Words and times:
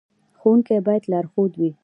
ښوونکی 0.39 0.77
باید 0.87 1.03
لارښود 1.11 1.51
وي 1.59 1.69